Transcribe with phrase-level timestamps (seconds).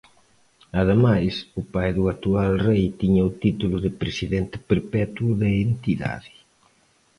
[0.81, 6.33] Ademais, o pai do actual rei tiña o título de "presidente perpetuo" da entidade.